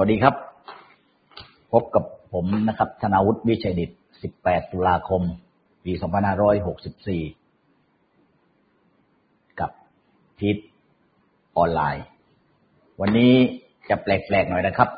[0.00, 0.34] สวัสดีครับ
[1.72, 3.90] พบกับผมนะครับธนาวุฒิวิชัยดิต
[4.30, 5.22] 18 ตุลาคม
[5.84, 5.92] ปี
[7.20, 9.70] 2564 กับ
[10.40, 10.56] ทิศ
[11.56, 12.04] ออนไลน์
[13.00, 13.32] วันนี้
[13.88, 14.88] จะแปลกๆหน่อยนะครับ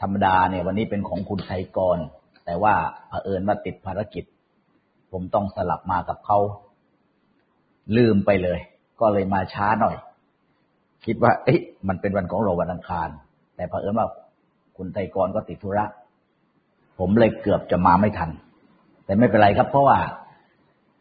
[0.00, 1.98] ธรรมดาเนี่ยวันนี้เป็นของคุณชัยกร
[2.44, 2.74] แต่ว่า
[3.08, 4.24] เผอิญว่าติดภารกิจ
[5.12, 6.38] ผมต้องสลับมากับเขา
[7.96, 8.58] ลืมไปเลย
[9.00, 9.96] ก็เลยมาช้าหน่อย
[11.06, 13.08] คิดว่า เอ๊ะมันเป็นวันของเราวันอังคาร
[13.56, 14.08] แต่เผอิญว่า
[14.82, 15.84] คุณไทกรก็ติดธุระ
[16.98, 18.30] ผมเลยเกือบจะมาไม่ทัน
[19.04, 19.98] แต่ไม่เป็นไรครับ เพราะว่า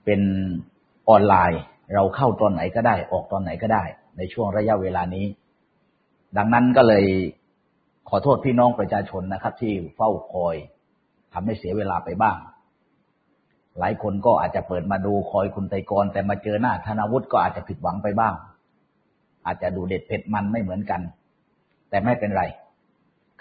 [0.05, 0.21] เป็น
[1.09, 1.61] ออนไลน์
[1.93, 3.83] เราเข้าตอนไหนก็ได้ ออกตอนไหนก็ได้
[4.17, 5.25] ในช่วงระยะเวลานี้
[6.37, 7.05] ดังนั้นก็เลย
[8.09, 10.55] ขอโทษพี่น้องประชาชนนะครับ ที่เฝ้าคอย
[11.33, 12.37] ทำให้เสียเวลาไปบ้าง
[13.79, 18.33] หลายคนก็อาจจะเปิดมาดูคอยคุณไตกร แต่มาเจอหน้าธนาวุฒิก็อาจจะผิดหวังไปบ้าง
[19.45, 21.01] อาจจะดูเด็ดเผ็ดมันไม่เหมือนกัน
[21.89, 22.43] แต่ไม่เป็นไร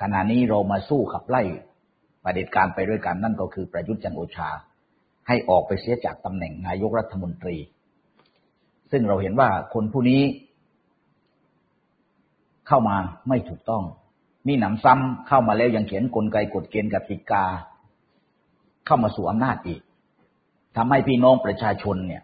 [0.00, 1.42] ขณะนี้เรามาสู้ขับไล่
[2.24, 4.48] ประเด็จการไปด้วยกันนั่นก็คือประยุทธ์จันโอชา
[5.28, 7.56] ให้ออกไปเสียจากตำแหน่งนายกรัฐมนตรี
[8.90, 10.22] ซึ่งเราเห็นว่าคนผู้นี้
[12.68, 12.96] เข้ามา
[13.28, 13.84] ไม่ถูกต้อง
[14.46, 17.44] มีหนำซ้ำเข้ามาแล้วยังเขียนกลไกกฎเกณฑ์กติกา
[18.86, 19.80] เข้ามาสู่อำนาจอีก
[20.76, 22.22] ทำให้พี่น้องประชาชนเนี่ย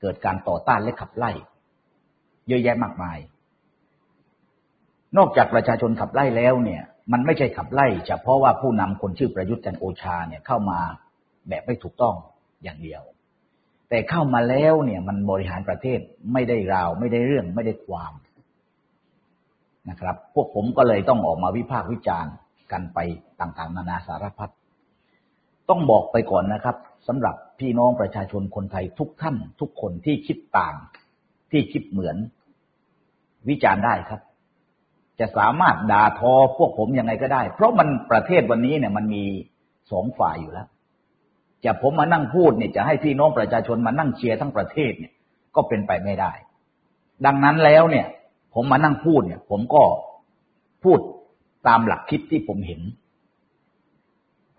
[0.00, 1.30] เกิดการต่อต้านและขับไล่
[2.48, 3.18] เยอะแยะมากมาย
[5.16, 6.82] นอกจากประชาชนขับไล่แล้วเนี่ย
[7.12, 10.80] มันไม่ใช่ขับไล่ เฉพาะว่าผู้นำคนชื่อประยุทธ์จันโอชาเนี่ยเข้ามา
[11.48, 12.14] แบบไม่ถูกต้อง
[12.62, 13.02] อย่างเดียว
[13.88, 16.00] แต่เข้ามาแล้วเนี่ยมันบริหารประเทศ
[16.32, 18.12] ไม่ได้ราว ไม่ได้เรื่องไม่ได้ความ
[19.90, 22.32] นะครับ พวกผมก็เลยต้องออกมาวิพากษ์วิจารณ์
[22.72, 22.98] กันไป
[23.40, 24.50] ต่างๆ นานาสารพัด
[25.68, 26.76] ต้องบอกไปก่อนนะครับ
[27.08, 30.74] สำหรับพี่น้องประชาชนคนไทยทุกท่านทุกคนที่คิดต่าง
[31.50, 32.16] ที่คิดเหมือน
[33.48, 34.20] วิจารณ์ได้ครับ
[35.20, 39.24] จะสามารถด่าทอพวกผมยังไงก็ได้ เพราะมันประเทศวันนี้เนี่ยมันมี
[39.90, 40.68] สองฝ่ายอยู่แล้ว
[41.64, 45.12] จะผมมานั่งพูดเนี่ยจะให้พี่น้องประชาชนมานั่งเชียร์ทั้งประเทศเนี่ย
[45.56, 46.32] ก็เป็นไปไม่ได้
[47.26, 48.06] ดังนั้นแล้วเนี่ย
[48.54, 49.82] ผมมานั่งพูดเนี่ย ผมก็
[50.84, 50.98] พูด
[51.68, 52.80] ตามหลักคิดที่ผมเห็น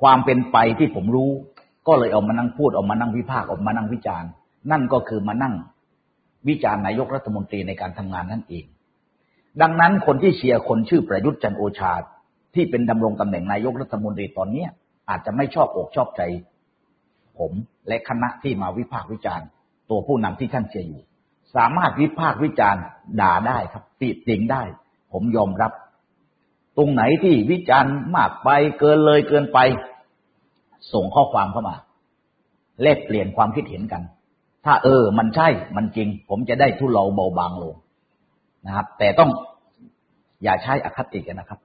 [0.02, 1.32] ความเป็นไปที่ผมรู้
[1.88, 4.30] ก็เลยเอามานั่งพูดเอามานั่งวิพากษ์ออกมานั่งวิจารณ์
[4.72, 5.54] นั่นก็คือมานั่ง
[6.48, 8.66] วิจารณ์นายกรัฐมนตรีในการทำงานนั่นเอง
[9.62, 11.94] ดังนั้นคนที่เชียร์คนชื่อประยุทธ์จันโอชา
[12.56, 14.70] ที่เป็นดำรงตำแหน่งนายกรัฐมนตรีตอนเนี้ย
[15.10, 16.22] อาจจะไม่ชอบอกชอบใจ
[17.40, 17.52] ผม
[17.88, 19.48] และคณะที่มาวิพากษ์วิจารณ์
[19.90, 21.04] ตัวผู้นำที่ท่านเชียร์อยู่
[21.56, 22.84] สามารถวิพากษ์วิจารณ์
[23.22, 24.64] ด่าได้ครับติติงได้
[25.12, 25.72] ผมยอมรับ
[26.78, 28.50] ตรงไหนที่วิจารณ์มากไป
[28.80, 29.60] เกินเลยเกินไป
[30.94, 31.76] ส่งข้อความเข้ามา
[32.82, 34.04] แลกเปลี่ยนความคิดเห็นกัน
[34.66, 37.76] ถ้าเออ มันใช่มันจริง ผมจะได้ทุเลาเบาบางลง
[38.66, 39.30] นะครับ แต่ต้อง
[40.44, 41.60] อย่าใช้อคติกันนะครับ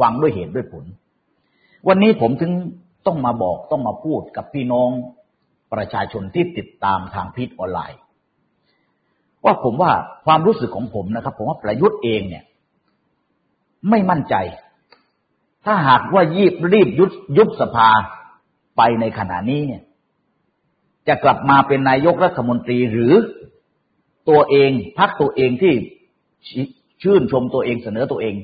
[0.00, 0.84] ฟังด้วยเหตุด้วยผล
[1.88, 2.52] วันนี้ผมถึง
[3.06, 4.90] ต้องมาบอกต้องมาพูดกับพี่น้อง
[5.72, 8.00] ประชาชนที่ติดตามทางพิษออนไลน์
[9.44, 9.92] ว่าผมว่า
[10.26, 12.44] ความรู้สึกของผมนะครับ ผมว่าประยุทธ์เองเนี่ย
[13.90, 14.34] ไม่มั่นใจ
[15.64, 17.88] ถ้าหากว่ายีบรีบยุบยุบสภา
[18.76, 19.82] ไปในขณะนี้เนี่ย
[21.08, 23.14] จะกลับมาเป็นนายกรัฐมนตรีหรือ
[24.28, 25.74] ตัวเองพักตัวเองที่
[27.02, 28.34] ชื่นชมตัวเองเสนอตัวเอง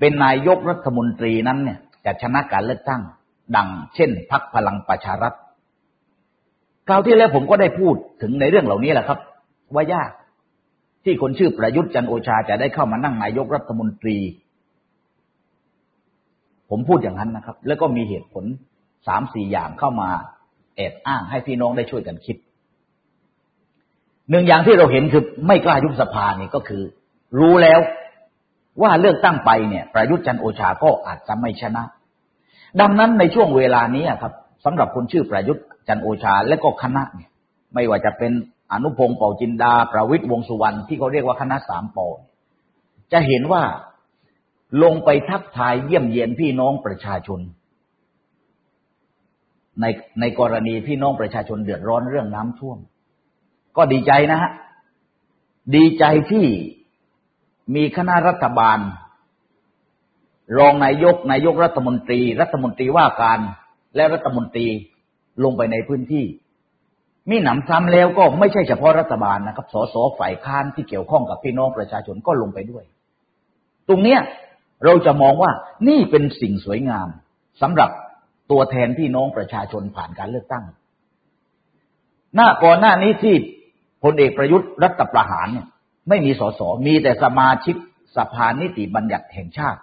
[0.00, 3.02] เป็นนายกรัฐมนตรีนั้นเนี่ยจะชนะการเลือกตั้ง
[3.56, 5.34] ดังเช่นพักพลังประชารัฐ
[6.88, 9.18] คราวที่แล้วผมก็ได้พูดถึงในเรื่องเหล่านี้แหละครับ
[9.74, 10.10] ว่ายาก
[11.04, 14.16] ที่คนชื่อประยุทธ์จันโอชาจะได้เข้ามานั่งนายกรัฐมนตรี
[16.70, 18.44] ผมพูดอย่างนั้นนะครับ แล้วก็มีเหตุผล
[19.06, 20.10] สามสี่อย่างเข้ามา
[20.76, 22.36] แอบอ้างให้พี่น้องได้ช่วยกันคิด
[24.30, 26.82] หนึ่งอย่างที่เราเห็นคือไม่กล้ายุบสภานี่ก็คือ
[27.38, 27.80] รู้แล้ว
[28.82, 31.82] ว่าเลือกตั้งไปเนี่ย ประยุทธ์จันโอชาก็อาจจะไม่ชนะ
[32.80, 34.32] ดังนั้นในช่วงเวลานี้ครับ
[34.64, 37.30] สำหรับคนชื่อประยุทธ์จันโอชาและก็คณะเนี่ย
[37.74, 38.32] ไม่ว่าจะเป็น
[38.72, 42.06] อนุพงศ์เป่าจินดา ประวิตยวงสุวรรณที่เขาเรียกว่าคณะสามปอ
[43.12, 43.62] จะเห็นว่า
[44.82, 47.40] ลงไปทักทายเยี่ยมเยียนพี่น้องประชาชน
[49.80, 49.84] ใน
[50.20, 52.78] ในกรณีพี่น้องประชาชนเดือดร้อนเรื่องน้ำท่วม
[53.76, 54.50] ก็ดีใจนะฮะ
[55.74, 56.46] ดีใจที่
[57.74, 58.78] มีคณะรัฐบาล
[60.58, 63.38] รองนายกนายกรัฐมนตรี รัฐมนตรีว่าการ
[63.96, 64.66] และรัฐมนตรี
[65.44, 66.26] ลงไปในพื้นที่
[67.30, 72.84] มีหนำซ้ำแล้วก็ไม่ใช่เฉพาะรัฐบาลนะครับ สสฝ่ายค้านที่เกี่ยวข้องกับพี่น้องประชาชนก็ลงไปด้วย
[73.88, 74.20] ตรงเนี้ย
[74.84, 75.50] เราจะมองว่า
[75.88, 77.08] นี่เป็นสิ่งสวยงาม
[77.62, 77.90] สำหรับ
[78.50, 80.64] ตัวแทนพี่น้องประชาชนผ่านการเลือกตั้ง
[82.34, 83.34] หน้าก่อนหน้านี้ที่
[84.02, 85.66] พลเอกประยุทธ์รัฐประหารเนี่ย
[86.08, 87.76] ไม่มีสส มีแต่สมาชิก
[88.16, 89.80] สภานิติบัญญัติแห่งชาติ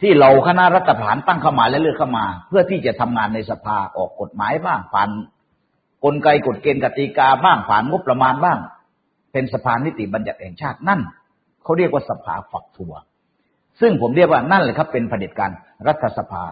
[0.00, 5.08] ที่เราคณะรัฐประหารตั้งเข้ามาและเลือกเข้ามา เพื่อที่จะทำงานในสภาออกกฎหมายบ้างผ่าน
[6.04, 8.58] กลไกกฎเกณฑ์กติกาบ้างผ่านงบประมาณบ้าง
[9.32, 11.00] เป็นสภานิติบัญญัติแห่งชาตินั่น
[11.62, 12.94] เขาเรียกว่าสภาฝักถั่ว
[13.80, 15.50] ซึ่งผมเรียกว่านั่นเลยครับ เป็นเผด็จการ
[15.86, 16.44] รัฐสภา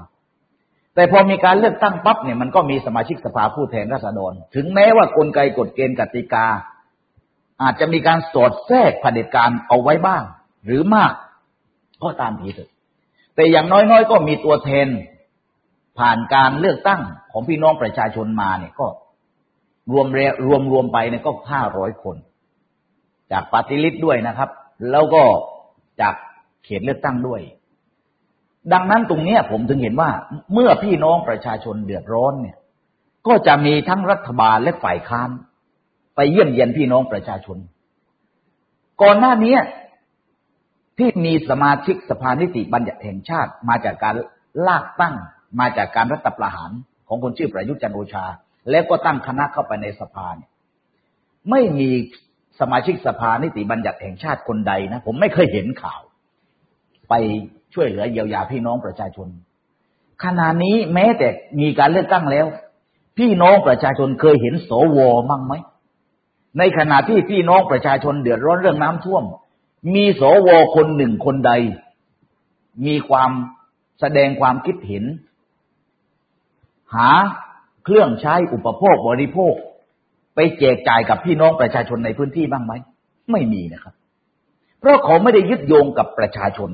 [0.95, 6.47] แต่พอมีการเลือกตั้งปั๊บเนี่ยมันก็มีสมาชิกสภาผู้แทนราษฎร ถึงแม้ว่ากลไกกฎเกณฑ์กติกา
[7.63, 10.23] อาจจะมีการสอดแทรกเผด็จการเอาไว้บ้าง
[10.65, 11.13] หรือมาก
[12.03, 12.71] ก็ตามทีเถอะ
[13.35, 14.87] แต่อย่างน้อยๆ ก็มีตัวแทน
[15.99, 17.01] ผ่านการเลือกตั้ง
[17.33, 18.87] ของพี่น้องประชาชนมาเนี่ยก็
[19.93, 20.07] รวม
[20.47, 22.17] รวมรวมไปเนี่ยก็ห้าร้อยคน
[23.33, 24.51] จากปฏิริษด้วยนะครับ
[24.91, 25.23] แล้วก็
[26.01, 26.15] จาก
[26.65, 27.41] เขตเลือกตั้งด้วย
[28.73, 30.11] ดังนั้นตรงนี้ผมถึงเห็นว่า
[30.53, 32.57] เมื่อพี่น้องประชาชนเดือดร้อนเนี่ย
[33.27, 35.31] ก็จะมีทั้งรัฐบาลและฝ่ายค้าน
[36.21, 37.59] ไปเยี่ยมเยียนพี่น้องประชาชน
[39.03, 39.57] ก่อนหน้านี้
[40.99, 44.15] ที่มีสมาชิกสภานิติบัญญัติแห่งชาติ มาจากการ
[44.67, 45.15] ลากตั้ง
[45.61, 46.71] มาจากการรัฐประหาร
[47.09, 48.25] ของคนชื่อประยุทธ์จันโอชา
[48.71, 50.51] แล้วก็ตั้งคณะเข้าไปในสภาเนี่ย
[51.51, 51.89] ไม่มี
[52.61, 56.01] สมาชิกสภานิติบัญญัติแห่งชาติคนใดนะ ผมไม่เคยเห็นข่าว
[57.09, 57.15] ไป
[57.75, 59.29] ช่วยเหลือเยียวยาพี่น้องประชาชน
[60.25, 61.29] ขณะนี้แม้แต่
[61.61, 62.47] มีการเลือกตั้งแล้ว
[63.19, 64.99] พี่น้องประชาชนเคยเห็นสว
[65.31, 65.55] มั่งไหม
[66.59, 69.25] ในขณะที่พี่น้องประชาชนเดือดร้อนเรื่องน้ำท่วม
[69.95, 71.53] มีสวคนหนึ่งคนใด
[72.87, 73.31] มีความ
[74.01, 75.05] แสดงความคิดเห็น
[76.95, 77.11] หา
[77.85, 79.55] เครื่องใช้อุปโภคบริโภค
[80.35, 82.73] ไปแจกจ่ายกับพี่น้องประชาชนในพื้นที่บ้างไหม
[83.33, 83.95] ไม่มีนะครับ
[84.81, 86.71] เพราะเขาไม่ได้ยึดโยงกับประชาชน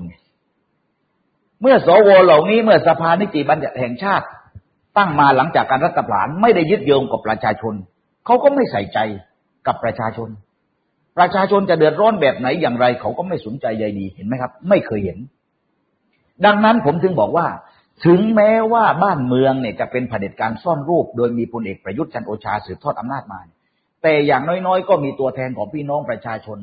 [1.60, 4.26] เมื่อสวเหล่านี้เมื่อสภานิติบัญญัติแห่งชาติ
[4.96, 7.74] ตั้งมาหลังจากการรัฐประหารไม่ได้ยึดโยงกับประชาชน
[8.24, 8.98] เขาก็ไม่ใส่ใจ
[9.66, 10.28] กับประชาชน
[11.18, 15.18] ประชาชนจะเดือดร้อนแบบไหนอย่างไร เขาก็ไม่สนใจใยดีเห็นไหมครับ ไม่เคยเห็น
[16.44, 17.46] ดังนั้นผมถึงบอกว่า
[18.06, 23.40] ถึงแม้ว่าบ้านเมืองเนี่ยจะเป็นเผด็จการซ่อนรูป โดยมีพลเอกประยุทธ์จันโอชาสืบทอดอำนาจมา
[24.02, 26.58] แต่อย่างน้อยๆ ก็มีตัวแทนของพี่น้องประชาชน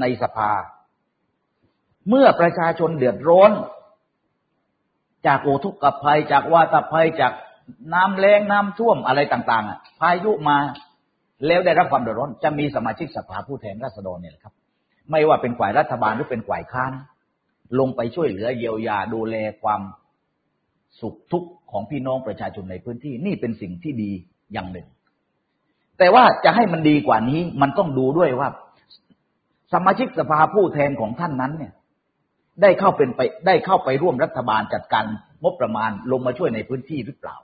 [0.00, 0.52] ในสภา
[2.08, 3.50] เมื่อประชาชนเดือดร้อน
[5.26, 7.32] จากโอทุกขภัยจากวาตภัยจาก
[7.94, 10.58] น้ำแรงน้ำท่วมอะไรต่าง ๆ พายุมา
[11.46, 14.54] แล้วได้รับความเดือดร้อนจะมีสมาชิกสภาผู้แทนราษฎรเนี่ยครับ
[15.10, 16.92] ไม่ว่าเป็นฝ่ายรัฐบาลหรือเป็นฝ่ายค้าน
[17.78, 19.80] ลงไปช่วยเหลือเยียวยาดูแลความ
[21.00, 24.10] สุขทุกข์ของพี่น้องประชาชนในพื้นที่นี่เป็นสิ่งที่ดี
[24.52, 24.86] อย่างหนึ่ง
[25.98, 28.48] แต่ว่าจะให้มันดีกว่านี้มันต้องดูด้วยว่า
[29.72, 31.72] สมาชิกสภาผู้แทนของท่านนั้นเนี่ย
[32.62, 35.04] ได้เข้าเป็นไปได้เข้าไปร่วมรัฐบาลจัดการ
[35.42, 37.36] งบประมาณลงมาช่วยในพื้นที่หรือเปล่า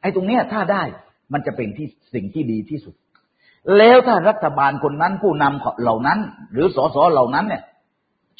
[0.00, 0.82] ไอ้ตรงเนี้ยถ้าได้
[1.32, 2.94] มันจะเป็นที่สิ่งที่ดีที่สุด
[3.78, 6.18] แล้วถ้ารัฐบาลคนนั้นผู้นำเหล่านั้น
[6.52, 7.62] หรือสสเหล่านั้นเนี่ย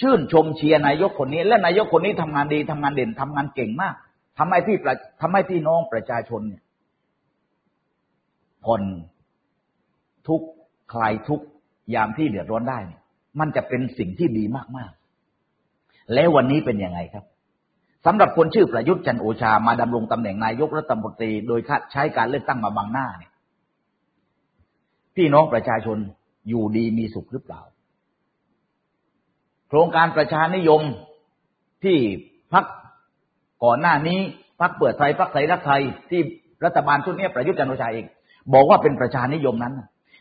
[0.00, 3.94] ชื่นชมเชียร์นายกคนนี้ และนายกคนนี้ทำงานดีทำงานเด่นทำงานเก่งมาก
[4.38, 4.76] ทำให้ที่
[5.20, 6.62] ทำให้พี่น้องประชาชนเนี่ย
[8.64, 8.82] ผ่อน
[10.28, 10.42] ทุก
[10.92, 11.40] คลายทุก
[11.94, 13.00] ยามที่เดือดร้อนได้เนี่ย
[13.40, 14.44] มันจะเป็นสิ่งที่ดี
[14.76, 17.24] มากๆ แล้ววันนี้เป็นยังไงครับ
[18.06, 21.60] สำหรับคนชื่อประยุทธ์จันโอชามาดำรงตำแหน่งนายกรัฐมนตรี โดย
[21.92, 23.32] ใช้การเลือกตั้งมาบังหน้าเนี่ย
[25.16, 25.98] พี่น้องประชาชน
[26.48, 27.60] อยู่ดีมีสุขหรือเปล่า
[29.68, 30.82] โครงการประชานิยม
[31.84, 31.98] ที่
[32.52, 32.64] พัก
[33.64, 34.18] ก่อนหน้านี้
[34.60, 36.20] พักเปิดไทยพักไทยรักไทยที่
[36.64, 38.06] รัฐบาลชุดนี้ประยุทธ์จันทร์โอชาเอง
[38.54, 39.74] บอกว่าเป็นประชานิยมนั้น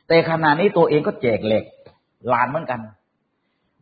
[0.07, 1.63] แต่ขณะนี้ตัวเองก็แจกเหล็ก
[2.33, 2.81] ลานเหมือนกัน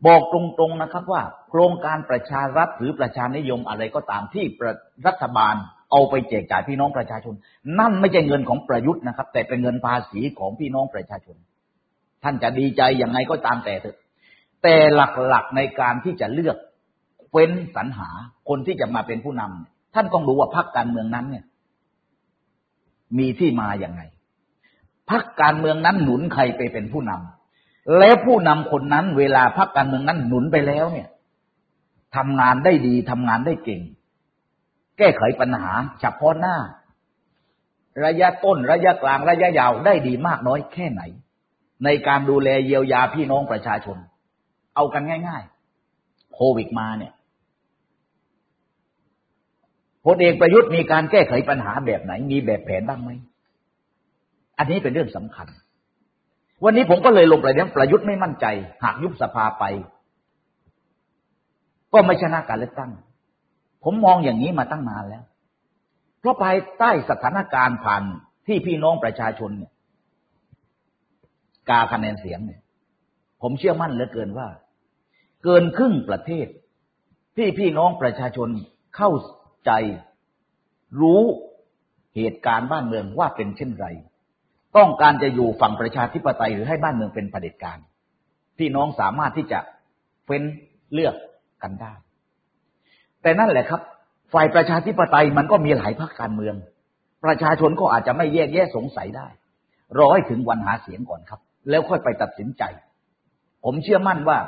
[0.06, 4.44] บอกตรงๆนะครับว่า โครงการประชารัฐหรือประชานิยมอะไรก็ตามที่
[5.06, 5.54] รัฐบาล
[5.94, 7.34] เอาไปแจกจ่ายพี่น้องประชาชน
[7.78, 11.36] นั่นไม่ใช่เงินของประยุทธ์นะครับ แต่เป็นเงินภาษีของพี่น้องประชาชน
[12.22, 13.96] ท่านจะดีใจย่างไงก็ตามแต่เถอะ
[14.62, 15.00] แต่ห
[15.34, 16.56] ลักๆในการที่จะเลือก
[17.32, 18.08] เว้นสรรหา
[18.48, 21.44] คนที่จะมาเป็นผู้นำท่านต้องรู้ว่าพรรคการเมืองนั้นเนี่ย
[23.18, 24.02] มีที่มาอย่างไง
[25.10, 31.08] พรรคการเมืองนั้นหนุนใครไปเป็นผู้นำแล้วผู้นำคนนั้น เวลาพรรคการเมืองนั้นหนุนไปแล้วเนี่ย
[32.16, 33.82] ทำงานได้ดีทำงานได้เก่ง
[34.98, 36.56] แก้ไขปัญหาเฉพาะหน้า
[38.04, 41.02] ระยะต้นระยะกลางระยะยาวได้ดีมากน้อยแค่ไหน
[41.84, 43.96] ในการดูแลเยียวยาพี่น้องประชาชน
[44.74, 45.42] เอากันง่าย
[45.88, 47.12] ๆ โควิดมาเนี่ย
[50.04, 53.10] พลเอกประยุทธ์มีการแก้ไขปัญหาแบบไหน มีแบบแผนบ้างไหม
[54.58, 55.46] อันนี้เป็นเรื่องสำคัญ
[56.64, 58.46] วันนี้ผมก็เลยลงประเด็นประยุทธ์ไม่มั่นใจ
[58.82, 59.64] หากยุบสภาไป
[61.92, 62.90] ก็ไม่ชนะการเลือกตั้ง
[63.84, 65.24] ผมมองอย่างนี้มาตั้งนานแล้ว
[66.20, 68.02] เพราะภายใต้สถานการณ์ผ่าน
[68.46, 69.72] ที่พี่น้องประชาชนเนี่ย
[71.70, 72.60] กาคะแนนเสียงเนี่ย
[73.42, 74.48] ผมเชื่อมั่นเหลือเกินว่า
[75.44, 76.46] เกินครึ่งประเทศ
[77.36, 78.48] พี่พี่น้องประชาชน
[78.96, 79.10] เข้า
[79.66, 79.70] ใจ
[81.00, 81.22] รู้
[82.16, 83.86] เหตุการณ์บ้านเมืองว่าเป็นเช่นไร
[84.76, 87.78] ต้องการจะอยู่ฝั่งประชาธิปไตยหรือให้บ้านเมืองเป็นเผด็จการ
[88.58, 89.60] พี่น้องสามารถที่จะ
[90.24, 90.42] เฟ้น
[90.92, 91.14] เลือก
[91.62, 91.92] กันได้
[93.24, 93.80] แต่นั่นแหละครับ
[94.32, 96.54] ฝ่ายประชาธิปไตยมันก็มีหลายพรรคการเมือง
[97.24, 99.28] ประชาชนก็อาจจะไม่แยกแยะสงสัยได้
[99.98, 101.40] รอให้ถึงวันหาเสียงก่อนครับ
[101.70, 102.62] แล้วค่อยไปตัดสินใจ
[103.64, 104.38] ผมเชื่อมั่นว่า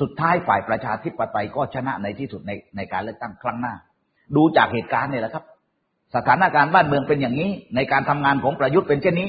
[0.00, 3.74] สุดท้ายฝ่ายประชาธิปไตยก็ชนะในที่สุดในในการเลือกตั้งครั้งหน้า
[4.36, 5.44] ดูจากเหตุการณ์เนี่ยแหละครับ
[6.14, 9.28] สถานการณ์บ้านเมืองเป็นอย่างนี้ ในการทำงานของประยุทธ์เป็นเช่นนี้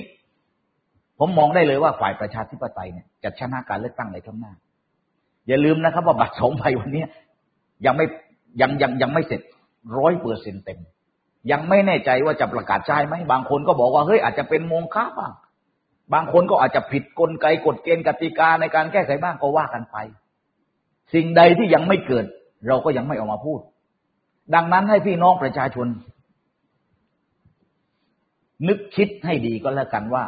[1.19, 4.53] ผมมองได้เลยว่าฝ่ายประชาธิปไตยเนี่ยจะชนะการเลือกตั้งในครั้งหน้า
[5.47, 7.05] อย่าลืมนะครับ ว่าบัตรสองใบวันนี้
[7.85, 8.05] ยังไม่
[8.61, 9.41] ยังยังยังไม่เสร็จ
[9.97, 10.79] ร้อยเปอร์เซ็นเต็ม
[11.51, 15.33] ยังไม่แน่ใจว่าจะประกาศใช้ไหมบางคนก็บอกว่าเฮ้ยอาจจะเป็นโมงค้าบ้าง
[16.13, 19.97] บางคนก็อาจจะผิดกลไกกฎเกณฑ์กติกาในการแก้ไขบ้างก็ว่ากันไป
[21.13, 22.25] สิ่งใดที่ยังไม่เกิด
[22.67, 23.59] เราก็ยังไม่ออกมาพูด
[24.55, 25.87] ดังนั้นให้พี่น้องประชาชน
[28.67, 30.23] นึกคิดให้ดีก็แล้วกันว่า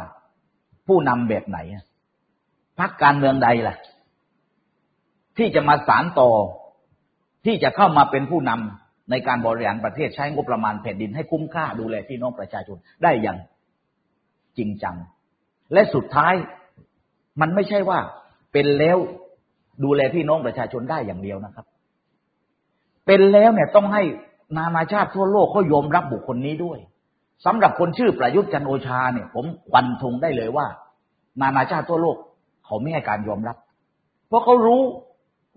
[0.86, 1.58] ผู้นำแบบไหน
[2.78, 3.76] พรรคการเมืองใดล่ะ
[5.36, 6.30] ที่จะมาสารต่อ
[7.44, 13.38] ที่จะเข้ามาเป็นผู้นำในการบริหารประเทศใช้งบประมาณแผ่นดินให้คุ้มค่าดูแลพี่น้องประชาชนได้อย่าง
[14.58, 14.96] จริงจัง
[15.72, 16.34] และสุดท้าย
[17.40, 17.98] มันไม่ใช่ว่า
[18.52, 18.98] เป็นแล้ว
[19.84, 21.66] ดูแลพี่น้องประชาชนได้อย่างเดียวนะครับ
[23.06, 24.02] เป็นแล้วเนี่ยต้องให้
[24.56, 26.78] นานาชาติทั่วโลกเขายอมรับบุคคลนี้ด้วย
[27.46, 30.66] สำหรับคนชื่อประยุทธ์จันโอชาเนี่ย ผมควันธงได้เลยว่า
[31.40, 32.16] นานาชาติทั่วโลก
[32.66, 33.56] เขาไม่ให้การยอมรับ
[34.28, 34.82] เพราะเขารู้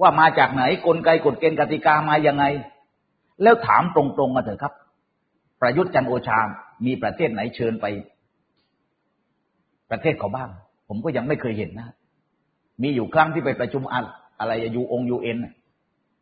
[0.02, 2.46] ว่ามาจากไหนกลไกกฎเกณฑ์กติกามายังไง
[3.44, 4.74] แล้วถามตรงๆมาเถอะครับ
[5.62, 6.40] ประยุทธ์จันโอชา
[6.86, 7.86] มีประเทศไหนเชิญไป
[9.92, 10.50] ประเทศเขาบ้าง
[10.88, 11.90] ผมก็ยังไม่เคยเห็นนะ
[12.82, 13.84] มีอยู่ครั้งที่ไปประชุม
[14.40, 15.38] อะไรยูองยูเอ็น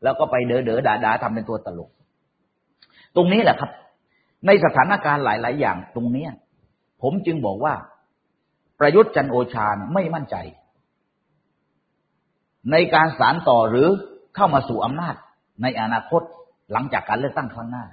[0.03, 1.89] แล้วก็ไปเด๋อเด๋อด่าด่าทำเป็นตัวตลก
[3.15, 3.71] ตรงนี้แหละครับ
[4.45, 6.27] ในสถานการณ์หลาย ๆ อย่างตรงนี้
[7.01, 7.73] ผมจึงบอกว่า
[8.79, 10.35] ประยุทธ์จันโอชาไม่มั่นใจ
[12.71, 13.87] ในการสารต่อหรือ
[14.35, 15.15] เข้ามาสู่อำนาจ
[15.61, 16.21] ในอนาคต
[16.71, 17.85] หลังจากการเลือกตั้งครั้งหน้า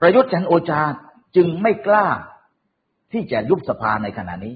[0.00, 0.80] ประยุทธ์จันโอชา
[1.36, 2.06] จึงไม่กล้า
[3.12, 4.54] ที่จะยุบสภาในขณะนี้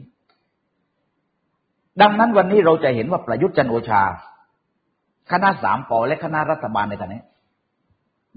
[2.01, 4.03] ดังนั้นวันนี้เราจะเห็นว่าประยุทธ์จันโอชา
[5.31, 7.25] คณะสามปอและคณะรัฐบาลในขณะนี้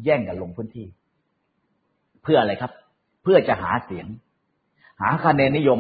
[0.03, 0.87] แย่งกันลงพื้นที่
[2.23, 2.71] เพื่ออะไรครับ
[3.23, 4.07] เพื่อจะหาเสียง
[5.01, 5.79] หาคะแนนนิยม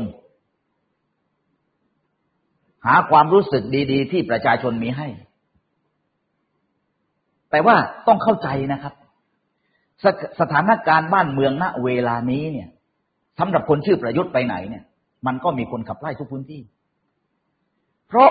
[2.85, 5.07] หาความรู้สึกดี ๆ ที่ประชาชนมีให้
[7.51, 7.75] แต่ว่า
[8.07, 8.93] ต้องเข้าใจนะครับ
[10.03, 10.05] ส
[10.39, 12.69] สถานการณ์บ้านเมืองณเวลานี้เนี่ย
[13.39, 14.83] สำหรับคนชื่อประยุทธ์ไปไหนเนี่ย
[15.27, 16.61] มันก็มีคนขับไล่ทุกพื้นที่
[18.07, 18.29] เพราะ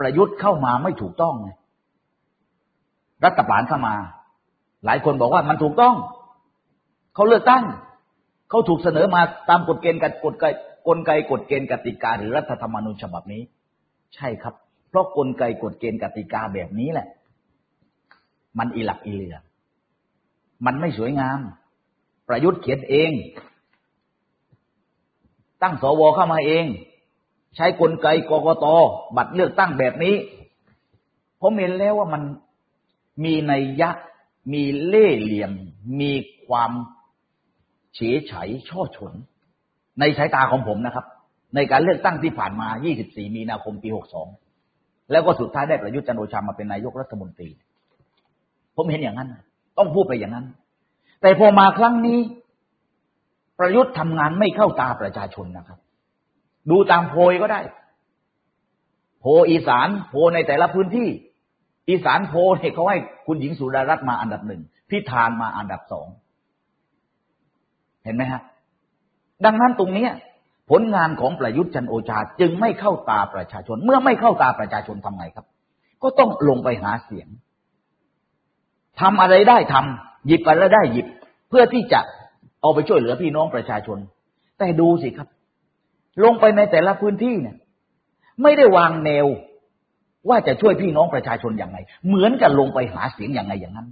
[0.00, 1.50] ประยุทธ์เข้ามาไม่ถูกต้องไง
[3.24, 3.94] รัฐบาลเข้ามา
[4.84, 5.94] หลายคนบอกว่ามันถูกต้อง
[7.14, 7.64] เขาเลือกตั้ง
[8.50, 10.44] เขาถูกเสนอมาตามกฎเกณฑ์กฎไก
[10.86, 13.42] กลไกกฎเกณฑ์กติกาหรือรัฐธรรมนูญฉบับนี้
[14.14, 14.54] ใช่ครับ
[14.88, 17.08] เพราะกลไกกฎเกณฑ์กติกาแบบนี้แหละ
[18.58, 19.36] มันอีหลักอีเหลือ
[20.66, 21.38] มันไม่สวยงาม
[22.28, 23.12] ประยุทธ์เขียนเอง
[25.62, 26.66] ตั้งสวเข้ามาเอง
[27.56, 28.66] ใช้กลไกกกต
[29.16, 30.14] บัตรเลือกตั้งแบบนี้
[31.40, 32.22] ผมเห็นแล้วว่ามัน
[33.24, 33.52] มีใน
[33.82, 34.06] ยักษ์
[34.52, 35.52] มีเล่เหลี่ยม
[36.00, 36.12] มี
[36.46, 36.72] ความ
[37.94, 38.32] เฉยไฉ
[38.68, 39.12] ช่อฉน
[40.00, 41.06] ในสายตาของผมนะครับ
[41.54, 42.68] ในการเลือกตั้งที่ผ่านมา
[43.02, 43.88] 24 มีนาคม ปี
[44.50, 47.48] 62 แล้วก็สุดท้ายได้ประยุทธ์จันโอชามาเป็นนายกรัฐมนตรี
[48.76, 49.28] ผมเห็นอย่างนั้น
[49.78, 50.46] ต้องพูดไปอย่างนั้น
[51.22, 52.18] แต่พอมาครั้งนี้
[53.58, 55.78] ประยุทธ์ทำงานไม่เข้าตาประชาชนนะครับ
[56.70, 57.60] ดูตามโพยก็ได้
[59.20, 61.08] โพอีสาน โพในแต่ละพื้นที่
[61.88, 66.08] อีสานโพเนี่ยเขาให้คุณหญิงสุดารัตน์มาอันดับหนึ่ง พิธานมาอันดับสอง
[68.04, 68.42] เห็นไหมฮะ
[69.44, 70.06] ดังนั้นตรงนี้
[70.70, 75.46] ผลงานของประยุทธ์จันโอชาจึงไม่เข้าตาประชาชน เมื่อไม่เข้าตาประชาชนทำไงครับ
[76.02, 77.28] ก็ต้องลงไปหาเสียง
[79.00, 81.06] ทำอะไรได้ทำหยิบอะไรได้หยิบ
[81.48, 82.00] เพื่อที่จะ
[82.60, 83.98] เอาไปช่วยเหลือพี่น้องประชาชน
[84.58, 85.28] แต่ดูสิครับ
[86.24, 87.56] ลงไปในแต่ละพื้นที่เนี่ย
[88.42, 89.26] ไม่ได้วางแนว
[90.28, 93.88] ว่าจะช่วยพี่น้องประชาชนอย่างไรเหมือนกับลงไปหาเสียงอย่างไรอย่างนั้น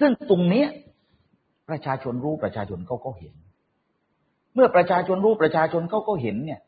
[0.00, 0.64] ซึ่งตรงนี้
[1.68, 3.34] ประชาชนรู้ประชาชนเขาก็เห็น
[4.54, 6.60] เมื่อประชาชนรู้ประชาชนเขาก็เห็นเนี่ย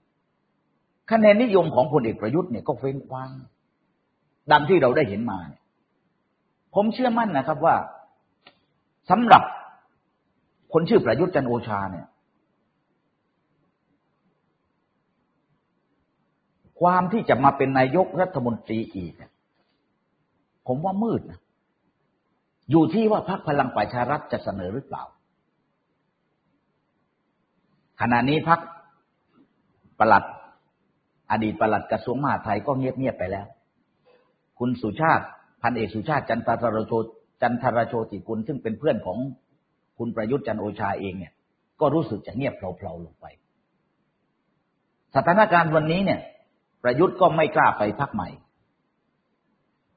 [1.10, 3.30] คะแนนนิยมของพลเอกประยุทธ์เนี่ยก็เฟ้นคว้าง
[4.52, 5.62] ดังที่เราได้เห็นมาเนี่ย
[6.74, 7.76] ผมเชื่อมั่นนะครับว่า
[9.10, 9.42] สำหรับ
[10.72, 12.06] คนชื่อประยุทธ์จันโอชาเนี่ย
[16.80, 19.14] ความที่จะมาเป็นนายกรัฐมนตรีอีก
[20.66, 21.40] ผมว่ามืดนะ
[22.70, 25.02] อยู่ที่ว่าพรรคพลังประชารัฐจะเสนอหรือเปล่า
[28.00, 28.60] ขณะนี้พรรค
[30.00, 30.24] ประหลัด
[31.30, 33.46] อดีตประหลัดกระทรวงมหาดไทยก็เงียบๆไปแล้ว
[34.58, 35.24] คุณสุชาติ
[35.62, 36.92] พันเอกสุชาติจันทรโช
[37.42, 39.18] จันทรโชติกุลซึ่งเป็นเพื่อนของ
[39.98, 41.32] คุณประยุทธ์จันโอชาเองเนี่ย
[41.80, 43.26] ก็รู้สึกจะเงียบเพลาๆลงไป
[45.14, 46.20] สถานการณ์วันนี้เนี่ย
[46.82, 48.28] ประยุทธ์ก็ไม่กล้าไปพักใหม่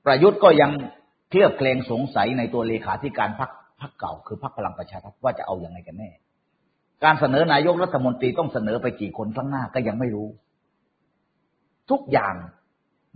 [0.05, 0.71] ประยุทธ์ก็ยัง
[1.29, 6.09] เคลือบแคลงสงสัยในตัวเลขาธิการพรรคพรรคเก่า คือพรรคพลังประชารัฐว่าจะเอาอยัางไงกันแน่
[7.03, 10.27] การเสนอนายกรัฐมนตรีต้องเสนอไปกี่คนข้างหน้าก็ยังไม่รู้
[11.89, 12.35] ทุกอย่าง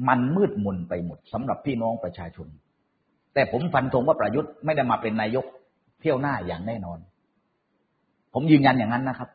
[0.08, 2.48] มันมืดมนไปหมดสำหรับพี่น้องประชาชน
[3.34, 5.46] แต่ผมฟันธงว่าประยุทธ์ไม่ได้มาเป็นนายก
[6.02, 7.00] เที่ยวหน้าอย่างแน่นอน
[8.34, 9.30] ผมยืนยันอย่างนั้นนะครับ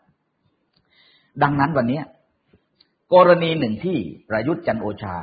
[1.43, 2.01] ดังนั้นวันนี้
[3.15, 5.17] กรณีหนึ่งที่ประยุทธ์จันโอชา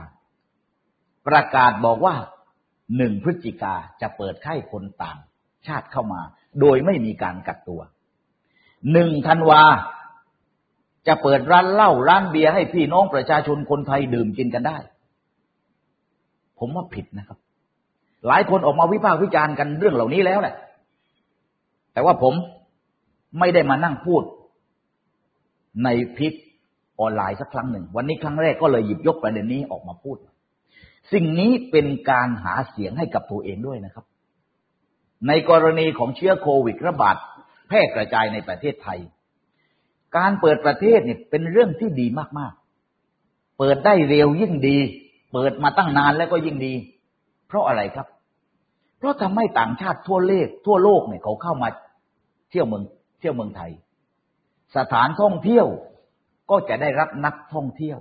[1.28, 2.16] ประกาศบอกว่า
[2.98, 5.18] หนึ่งพฤศจิกาจะเปิดให้คนต่าง
[5.68, 6.22] ชาติเข้ามา
[6.60, 7.82] โดยไม่มีการกักตัว
[8.92, 9.62] หนึ่งธันวา
[11.08, 14.78] จะเปิดร้านเหล้าร้านเบียร์ให้พี่น้องประชาชนคนไทยดื่มกินกันได้
[16.60, 17.38] ผมว่าผิดนะครับ
[18.28, 20.56] หลายคนออกมาวิพากษ์วิจารณ์กันเรื่องเหล่านี้แล้วแหละ
[21.94, 22.34] แต่ว่าผม
[23.40, 24.24] ไม่ได้มานั่งพูด
[25.84, 25.88] ใน
[26.18, 26.34] พิษ
[27.00, 30.18] ออนไลน์สักครั้งหนึ่ง วันนี้ครั้งแรกก็เลยหยิบยกประเด็นนี้ออกมาพูด
[31.14, 34.06] สิ่งนี้เป็นการหาเสียงให้กับตัวเองด้วยนะครับ
[35.28, 37.16] ในกรณีของเชื้อโควิดระบาด
[37.70, 39.00] แพร่กระจายในประเทศไทย
[40.18, 42.08] การเปิดประเทศเนี่ยเป็นเรื่องที่ดี
[42.40, 44.78] มากๆ เปิดได้เร็วยิ่งดี
[45.34, 46.74] เปิดมาตั้งนานแล้วก็ยิ่งดี
[47.48, 48.08] เพราะอะไรครับ
[48.98, 51.70] เพราะทำให้ต่างชาติทั่วเลขทั่วโลกเนี่ยเขาเข้ามา
[52.50, 52.84] เที่ยวเมือง
[53.20, 53.72] เที่ยวเมืองไทย
[54.78, 55.68] สถานท่องเที่ยว
[56.52, 57.98] ก็จะได้รับนักท่องเที่ยว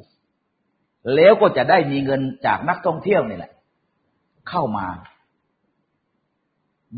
[1.15, 3.53] แล้วก็จะได้มีเงินจากนักท่องเที่ยวนี่แหละ
[4.49, 4.87] เข้ามา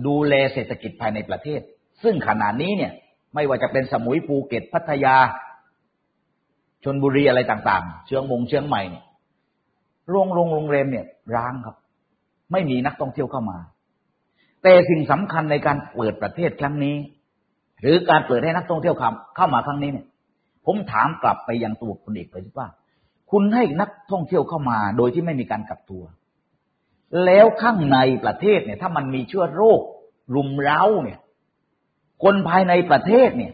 [0.07, 1.61] ดูแลเศรษฐกิจภายในประเทศ
[2.03, 2.93] ซึ่งขณะนี้เนี่ย
[3.35, 5.17] ไม่ว่าจะเป็นสมุยภูเก็ตพัทยา
[6.85, 9.05] ชนบุรีอะไรต่างๆ เชียงมงเชียงใหม่เนี่ย
[10.09, 11.77] โรงโรงโรงแรมเนี่ย ร้างครับ
[12.53, 13.59] ไม่มีนักท่องเที่ยวเข้ามา
[14.63, 16.97] แต่สิ่งสำคัญในการเปิดประเทศครั้งนี้
[17.81, 18.97] หรือการเปิดให้นักท่องเที่ยว
[19.37, 20.07] เข้ามาครั้งนี้เนี่ย
[20.67, 22.69] ผมถามกลับไปยังตัวคนเอกประยุทธ์ว่า
[23.31, 26.05] คุณให้นักท่องเที่ยวเข้ามา โดยที่ไม่มีการกักตัว
[27.25, 29.81] แล้วข้างในประเทศเนี่ย ถ้ามันมีเชื้อโรค
[30.35, 31.19] รุมเร้าเนี่ย
[32.23, 33.53] คนภายในประเทศเนี่ย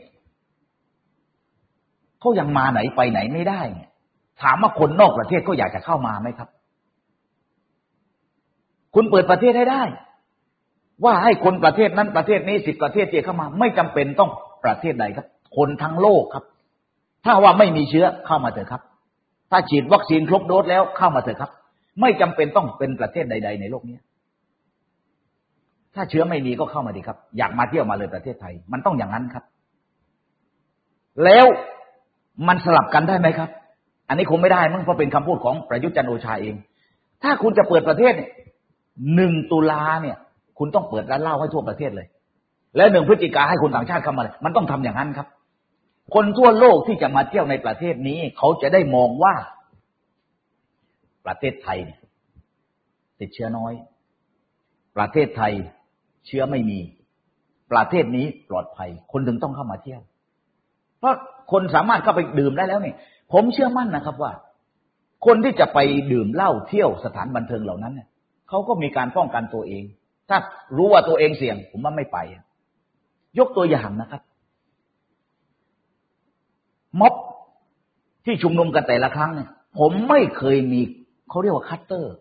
[2.21, 3.91] เขายังมาไหนไปไหนไม่ได้เนี่ย
[4.43, 6.49] ถามว่าคนนอกประเทศเขาอยากจะเข้ามาไหมครับ
[8.95, 9.83] คุณเปิดประเทศให้ได้
[11.05, 14.31] ว่าให้คนประเทศนั้นประเทศนี้สิบประเทศที่เข้ามา ไม่จำเป็นต้อง
[14.65, 15.27] ประเทศใดครับ
[15.57, 16.45] คนทั้งโลกครับ
[17.25, 18.83] ถ้าว่าไม่มีเชื้อเข้ามาเถอะครับ
[19.51, 21.51] ถ้าฉีดวัคซีนครบโดสแล้วเข้ามาเถอะครับ
[22.01, 23.97] ไม่จำเป็นต้องเป็นประเทศใด ๆ ในโลกนี้
[25.97, 29.45] ถ้าเชื้อไม่มีก็เข้ามาดีครับ อยากมาเที่ยวมาเลยประเทศไทย มันต้องอย่างนั้นครับ
[31.25, 31.47] แล้ว
[32.49, 33.51] มันสลับกันได้ไหมครับ
[34.09, 36.55] อันนี้คงไม่ได้มั้งเพราะเป็นคำพูดของประยุทธ์จันโอชาเอง
[37.23, 38.13] ถ้าคุณจะเปิดประเทศ
[39.15, 40.17] หนึ่งตุลาเนี่ย
[40.59, 42.07] คุณต้องเปิดร้านเหล้าให้ทั่วประเทศเลย
[42.77, 45.27] แล้วหนึ่งพฤศจิกาให้คนต่างชาติเข้ามาเลยมันต้องทำอย่างนั้นครับ
[46.15, 49.35] คนทั่วโลกที่จะมาเที่ยวในประเทศนี้ เขาจะได้มองว่า
[51.27, 51.79] ประเทศไทย
[53.21, 53.73] ติดเชื้อน้อย
[54.97, 55.53] ประเทศไทย
[56.27, 56.79] เชื้อไม่มี
[57.73, 60.01] ประเทศนี้ปลอดภัย คนถึงต้องเข้ามาเที่ยว
[60.99, 61.15] เพราะ
[61.53, 62.97] คนสามารถเข้าไปดื่มได้แล้วเนี่ย
[63.33, 64.33] ผมเชื่อมั่นนะครับว่า
[65.27, 65.79] คนที่จะไป
[66.13, 68.09] ดื่มเหล้าเที่ยวสถานบันเทิงเหล่านั้นเนี่ย
[68.49, 69.85] เขาก็มีการป้องกันตัวเอง
[70.29, 70.39] ถ้า
[70.77, 72.19] รู้ว่าตัวเองเสี่ยง ผมว่าไม่ไป
[73.39, 74.23] ยกตัวอย่างนะครับ
[77.01, 77.15] ม็อบ
[78.25, 80.81] ที่ชุมนุมกันแต่ละครั้งเนี่ยผมไม่เคยมี
[81.31, 82.15] เขาเรียกว่าคัตเตอร์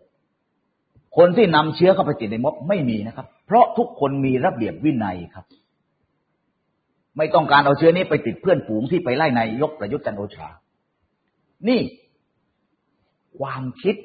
[1.16, 5.44] คนที่นำเชื้อเข้าไปติดในม็อบไม่มีนะครับ เพราะทุกคนมีระเบียบวินัยครับ
[7.16, 10.48] ไม่ต้องการเอาเชื้อนี้ไปติดเพื่อนฝูงที่ไปไล่นายยกประยุทธ์จันโอชา
[11.68, 11.80] นี่
[13.38, 13.96] ความคิด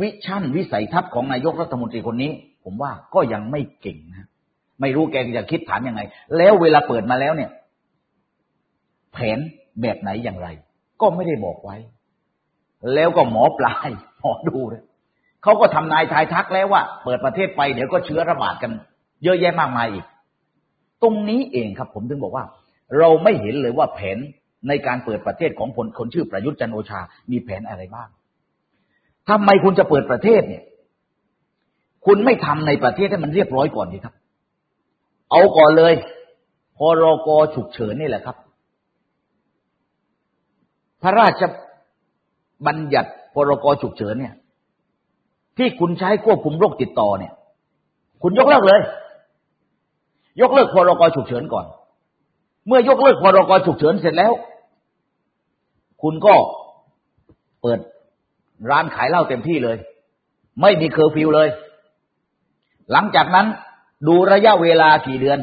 [0.00, 2.30] วิชั่นวิสัยทัศน์ของนายกรัฐมนตรีคนนี้
[2.64, 4.28] ผมว่าก็ยังไม่เก่งนะ
[4.80, 6.00] ไม่รู้แกจะคิดฐานยังไง
[6.36, 7.50] แล้วเวลาเปิดมาแล้วเนี่ย
[9.12, 9.38] แผน
[9.80, 10.48] แบบไหนอย่างไร
[11.00, 11.76] ก็ไม่ได้บอกไว้
[12.94, 13.88] แล้วก็หมอปลาย
[14.20, 14.82] หมอดูเลย
[15.46, 18.72] เขาก็ทำนายทายทักแล้วว่า เปิดประเทศไปเดี๋ยวก็เชื้อระบาดกัน
[19.24, 20.04] เยอะแยะมากมายอีก
[21.02, 22.44] ตรงนี้เองครับ ผมถึงบอกว่า
[22.98, 24.18] เราไม่เห็นเลยว่าแผน
[24.68, 28.08] ในการเปิดประเทศของคนคนชื่อประยุทธ์จันโอชา มีแผนอะไรบ้าง
[29.28, 30.64] ทำไมคุณจะเปิดประเทศเนี่ย
[32.06, 34.14] คุณไม่ทำในประเทศให้มันเรียบร้อยก่อนดีครับ
[35.30, 35.94] เอาก่อนเลย
[36.78, 38.36] พรกฉุกเฉินนี่แหละครับ
[41.02, 41.42] พระราช
[42.66, 44.34] บัญญัติพรกฉุกเฉินเนี่ย
[45.58, 47.32] ที่คุณใช้ควบคุมโรคติดต่อเนี่ย
[48.22, 48.80] คุณยกเลิกเลย
[50.40, 51.66] ยกเลิกพรกฉุกเฉินก่อน
[52.66, 54.32] เมื่อยกเลิกพรกฉุกเฉินเสร็จแล้ว
[56.02, 56.34] คุณก็
[57.62, 57.78] เปิด
[58.70, 59.76] ร้านขายเหล้าเต็มที่เลย
[60.60, 61.48] ไม่มีเคอร์ฟิวเลย
[62.92, 63.46] หลังจากนั้น
[64.06, 65.38] ดูระยะเวลากี่เดือน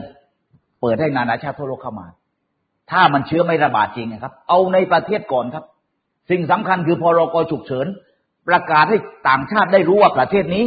[0.82, 2.08] เปิดให้นานาชาติทั่วโลกเข้ามา
[2.92, 5.64] ถ้ามันเชื้อไม่ระบาดจริงนะครับ เอาในประเทศก่อนครับ
[6.30, 7.88] สิ่งสำคัญคือพรกฉุกเฉิน
[8.48, 10.66] ประกาศให้ต่างชาติได้รู้ว่าประเทศนี้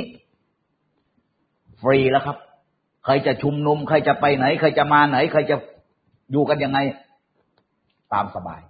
[1.82, 2.36] ฟรีแล้วครับ
[3.04, 5.56] ใครจะชุมนุม ใครจะไปไหน ใครจะมาไหน ใครจะ
[6.32, 6.78] อยู่กันยังไง
[8.12, 8.60] ตามสบาย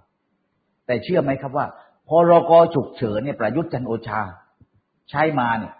[0.85, 1.65] แต่เชื่อไหมครับว่า
[2.09, 4.21] พรกฉุกเฉินเนี่ยประยุทธ์จันโอชา
[5.09, 5.73] ใช้มาเนี่ย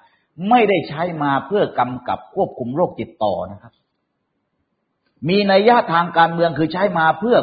[0.50, 3.74] ไม่ได้ใช้มาเพื่อกำกับควบคุมโรคติดต่อนะครับ
[5.30, 7.38] มีนัยยะทางการเมืองคือใช้มาเพื่อ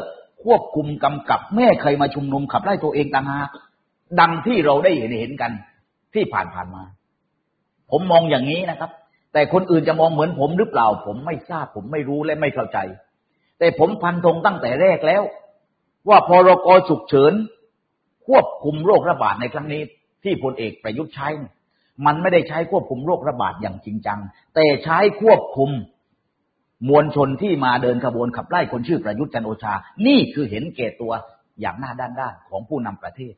[0.44, 3.48] ควบคุมกำกับ แม่เคยมาชุมนุมขับไล่ตัวเองต่างหาก
[4.20, 5.52] ดังที่เราได้เห็นเห็นกัน
[6.14, 6.82] ที่ผ่านผ่านมา
[7.90, 8.90] ผมมองอย่างนี้นะครับ
[9.32, 12.78] แต่คนอื่นจะมองเหมือนผมหรือเปล่า ผมไม่ทราบ ผมไม่รู้และไม่เข้าใจ
[13.58, 15.22] แต่ผมพันธงตั้งแต่แรกแล้ว
[16.08, 17.32] ว่าพรกฉุกเฉิน
[18.26, 19.82] ควบคุมโรคระบาดในครั้งนี้
[20.24, 21.28] ที่พลเอกประยุทธ์ใช้
[22.06, 24.18] มันไม่ได้ใช้ควบคุมโรคระบาดอย่างจริงจัง
[24.54, 25.70] แต่ใช้ควบคุม
[26.88, 29.72] มวลชนที่มาเดินขบวนขับไล่คนชื่อประยุทธ์จันโอชา
[30.06, 31.12] นี่คือเห็นเกตตัว
[31.60, 33.34] อย่างหน้าด้านด้านของผู้นำประเทศ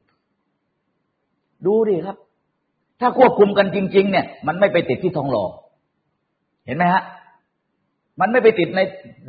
[1.67, 2.17] ดูดิครับ
[3.01, 5.45] ถ้าควบคุมกันจริง ๆ เนี่ย มันไม่ไปติดที่ทองหล่อ
[6.67, 7.03] เห็นไหมฮะ
[8.21, 8.81] มันไม่ไปติดใน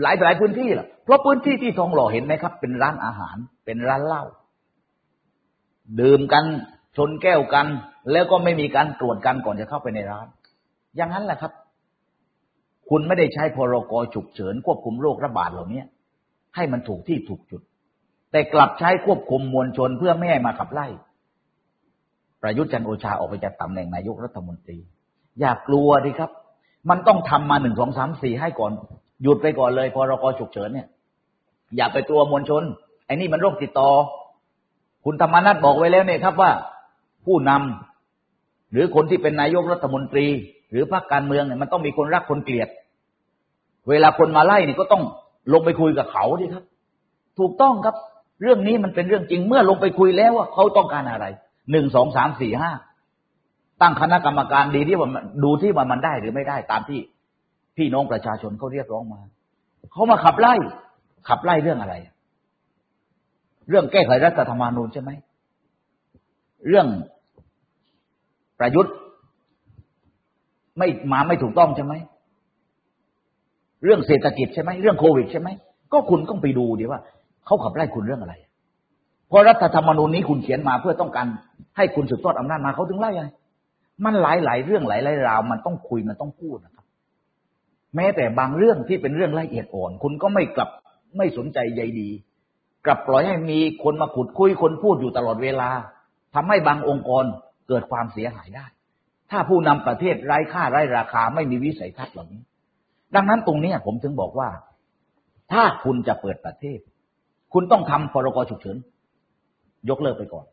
[0.02, 4.24] หลายหลายพื้นที่หรอกเพราะพื้นที่ที่ทองหล่อเห็นไหมครับ เป็นร้านอาหาร เป็นร้านเหล้า
[6.00, 6.46] ดื่มกัน
[6.98, 7.68] ชนแก้วกัน
[8.12, 10.28] แล้วก็ไม่มีการตรวจกันก่อนจะเข้าไปในร้าน
[10.96, 11.52] อย่างนั้นแหละครับ
[12.90, 15.84] คุณไม่ได้ใช้พรกฉุกเฉินควบคุมโรคระบาดเหล่านี้
[16.56, 17.62] ให้มันถูกที่ถูกจุด
[18.32, 20.88] แต่กลับใช้ควบคุมมวลชนเพื่อไม่ให้มาขับไล่
[22.42, 24.78] ประยุทธ์จันโอชาออกไปจากตำแหน่งนายกรัฐมนตรี
[25.40, 26.32] อย่ากลัวดิครับ
[26.90, 28.72] มันต้องทำมาหนึ่งสองสามสี่ให้ก่อน
[29.24, 30.88] หยุดไปก่อนเลยพรกฉุกเฉินเนี่ย
[31.76, 32.64] อย่าไปกลัวมวลชน
[33.06, 33.90] ไอ้นี่มันโรคติดต่อ
[35.06, 36.52] คุณธรรมนัฐบอกไว้แล้วเนี่ยครับว่า
[37.26, 40.28] ผู้นำหรือคนที่เป็นนายกรัฐมนตรี
[40.72, 42.70] หรือพรรคการเมืองเนี่ยมันต้องมีคนรักคนเกลียด
[43.90, 45.04] เวลาคนมาไล่นี่ก็ต้อง
[45.54, 46.64] ลงไปคุยกับเขาดิครับ
[47.40, 47.96] ถูกต้องครับ
[48.42, 51.26] เรื่องนี้มันเป็นเรื่องจริงเมื่อลงไปคุยแล้วว่าเขาต้องการอะไร
[51.72, 52.72] หนึ่งสองสามสี่ห้า
[53.82, 55.10] ตั้งคณะกรรมการดีที่ว่า
[55.44, 57.00] ดูที่ว่ามันได้หรือไม่ได้ตามที่
[57.78, 59.20] พี่น้องประชาชนเขาเรียกร้องมา
[59.92, 60.54] เขามาขับไล่
[61.28, 61.96] ขับไล่เรื่องอะไร
[63.70, 65.12] เรื่องแก้ไขรัฐธรรมนูญใช่ไหม
[66.68, 66.88] เรื่อง
[68.60, 68.96] ประยุทธ์
[70.78, 71.94] ไม่มาไม่ถูกต้องใช่ไหม
[73.84, 75.50] เรื่องเศรษฐกิจใช่ไหมเรื่องโควิดใช่ไหม
[75.94, 77.00] ก็คุณต้องไปดูดีว่า
[77.46, 78.36] เขาขับไล่คุณเรื่องอะไร
[79.28, 81.28] เพราะรัฐธรรมนูญนี้คุณเขียนมาเพื่อต้องการ
[81.78, 83.24] ให้คุณสืบทอดอำนาจมาเขาถึงไล่ไง
[84.06, 86.86] มันหลายหลายเรื่องหลายหลายราว มันต้องคุยมันต้องพูดนะครับ
[87.96, 90.70] แม้แต่บางเรื่องที่เป็นเรื่องละเอียดอ่อน คุณก็ไม่กลับ
[91.18, 92.10] ไม่สนใจใยดี
[92.86, 95.70] กลับปล่อยให้มีคนมาขุดคุยคนพูดอยู่ตลอดเวลา
[96.36, 97.24] ทำให้บางองค์กร
[97.68, 98.66] เกิดความเสียหายได้
[99.32, 102.42] ถ้าผู้นำประเทศไร้ค่าไร้ราคาไม่มีวิสัยทัศน์เหล่านี้
[103.16, 104.50] ดังนั้นตรงนี้ผมถึงบอกว่า
[105.52, 106.80] ถ้าคุณจะเปิดประเทศ
[107.54, 108.78] คุณต้องทำพรกฉุกเฉิน
[109.90, 110.46] ยกเลิกไปก่อน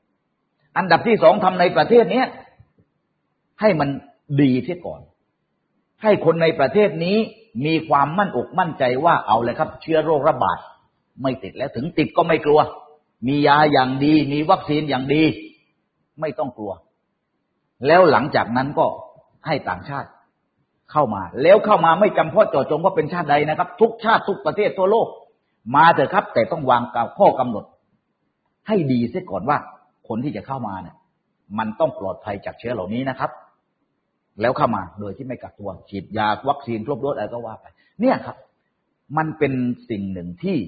[0.76, 2.24] อันดับที่สองทำในประเทศนี้
[3.60, 3.88] ให้มัน
[4.40, 5.00] ดีเสียก่อน
[6.02, 7.16] ให้คนในประเทศนี้
[7.66, 10.58] มีความมั่นอกมั่นใจว่าเอาเลยครับ เชื้อโรคระบาด
[11.22, 12.60] ไม่ติดแล้วถึงติดก็ไม่กลัว
[13.26, 15.22] มียาอย่างดี มีวัคซีนอย่างดี
[16.20, 16.72] ไม่ต้องกลัว
[17.86, 18.86] แล้วหลังจากนั้นก็
[19.46, 20.08] ให้ต่างชาติ
[20.92, 25.08] เข้ามา แล้วเข้ามาไม่จำเพาะเจาะจงว่าเป็นชาติใดนะครับ ทุกชาติทุกประเทศทั่วโลก
[25.74, 27.64] มาเถอะครับ แต่ต้องวางกข้อกำหนด
[28.68, 29.58] ให้ดีเสียก่อนว่า
[30.08, 30.96] คนที่จะเข้ามาเนี่ย
[31.58, 33.30] มันต้องปลอดภัยจากเชื้อเหล่านี้นะครับ
[34.40, 37.66] แล้วเข้ามาโดยที่ไม่กักตัวฉีดยาวัคซีนครบโดสอะไรก็ว่าไป
[38.00, 38.36] เนี่ยครับ
[39.16, 39.52] มันเป็น
[39.90, 40.58] สิ่งหนึ่งที่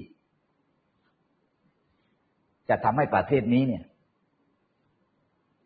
[2.69, 3.83] จะทำให้ประเทศนี้เนี่ย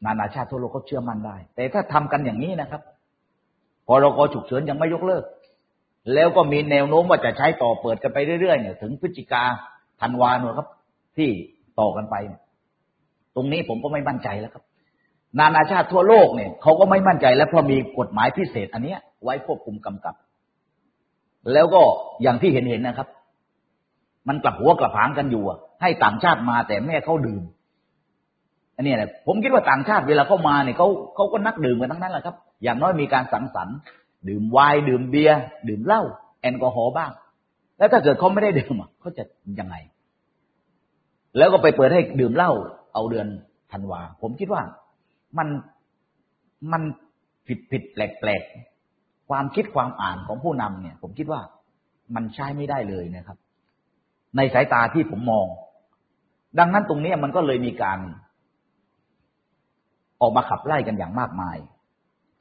[0.06, 2.82] นานาชาติทั่วโลกเขาเชื่อมั่นได้ แต่ถ้าทำกันอย่างนี้นะครับ
[3.88, 5.24] พอรกฉุกเฉินยังไม่ยกเลิก
[6.14, 9.44] แล้วก็มีแนวโน้มว่าจะใช้ต่อเปิดกันไปเรื่อยๆเนี่ย ถึงพฤศจิกา
[10.02, 10.68] ธันวาเนอะครับ
[11.18, 11.30] ที่
[11.80, 12.16] ต่อกันไป
[13.36, 14.64] ตรงนี้ผมก็ไม่มั่นใจแล้วครับ
[15.40, 20.16] นานาชาติทั่วโลกเนี่ยเขาก็ไม่มั่นใจแล้วเพราะมีกฎหมายพิเศษ อันเนี้ย ไว้ควบคุมกำกับ
[21.54, 21.82] แล้วก็
[22.22, 23.08] อย่างที่เห็นเห็นนะครับ
[24.28, 27.44] มันกลับหัวกลับหางกันอยู่อะให้ต่างชาติมาแต่แม่เขาดื่ม
[28.76, 33.78] อันนี้แหละผมคิดว่าต่างชาติเวลาเขามาเนี่ยเขาเขาก็นักดื่มกันทั้งนั้นแหละครับ อย่างน้อยมีการสังสรรค์
[34.30, 36.02] ดื่มไวน์ดื่มเบียร์ดื่มเหล้า
[36.42, 37.12] แอลกอฮอล์บ้าง
[37.78, 39.24] แล้วถ้าเกิดเขาไม่ได้ดื่มเขาจะ
[39.60, 39.76] ยังไง
[41.38, 42.52] แล้วก็ไปเปิดให้ดื่มเหล้า
[42.94, 43.28] เอาเดือน
[43.72, 44.62] ธันวา ผมคิดว่า
[45.38, 45.48] มัน
[46.72, 46.82] มัน
[47.48, 48.42] ผิดผิดแปลกแปลก
[49.30, 51.42] ความคิดความอ่านของผู้นำเนี่ย ผมคิดว่า
[52.16, 53.38] มันใช้ไม่ได้เลยนะครับ
[54.38, 55.46] ในสายตาที่ผมมอง
[56.60, 58.00] ดังนั้นตรงนี้มันก็เลยมีการ
[60.22, 61.58] ออกมาขับไล่กันอย่างมากมาย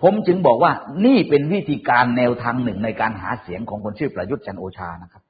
[0.02, 0.72] ผมจึงบอกว่า
[1.06, 5.22] นี่เป็นวิธีการแนวทางหนึ่งในการหาเสียงของคนชื่อประยุทธ์จันโอชานะครับ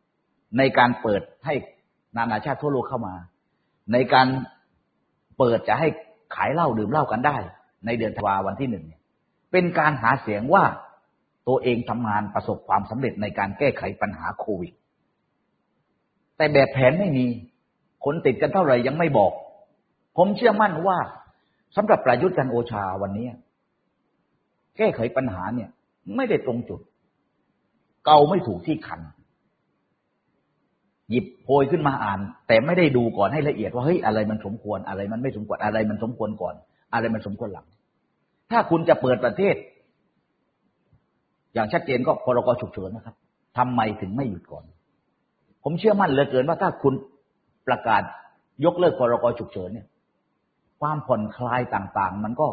[0.58, 1.54] ในการเปิดให้
[2.16, 3.14] นานาชาติทั่วโลกเข้ามา
[3.92, 4.26] ในการ
[5.38, 5.88] เปิดจะให้
[6.34, 7.36] ขายเหล้าดื่มเหล้ากันได้
[7.86, 8.84] ในเดือนธันวาวันที่หนึ่ง
[9.52, 10.64] เป็นการหาเสียงว่า
[11.48, 14.72] ตัวเองทำงานประสบความสำเร็จในการแก้ไขปัญหาโควิด
[16.36, 17.26] แต่แบบแผนไม่มี
[18.04, 19.32] คนติดกันเท่าไหร่ยังไม่บอก
[20.16, 20.98] ผมเชื่อมั่นว่า
[21.76, 23.26] สำหรับประยุทธ์จันโอชาวันนี้
[24.76, 25.70] แก้ไขปัญหาเนี่ย
[26.16, 26.80] ไม่ได้ตรงจุด
[28.04, 29.00] เกาไม่ถูกที่คัน
[31.10, 36.54] หยิบโพยขึ้นมาอ่าน แต่ไม่ได้ดูก่อนให้ละเอียดว่าเฮ้ยอะไรมันสมควรอะไรมันไม่สมควรอะไรมันสมควรก่อน
[36.92, 37.66] อะไรมันสมควรหลัง
[38.50, 39.54] ถ้าคุณจะเปิดประเทศ
[41.54, 43.16] อย่างชัดเจนก็พรกฉุกเฉินนะครับ
[43.58, 44.64] ทำไมถึงไม่หยุดก่อน
[45.64, 46.94] ผมเชื่อมั่นเหลือเกินว่าถ้าคุณ
[47.66, 48.02] ประกาศ
[48.64, 49.86] ยกเลิกพรกฉุกเฉินเนี่ย
[50.80, 52.48] ความผ่อนคลายต่างๆ มันก็